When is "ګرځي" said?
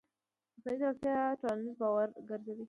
2.29-2.53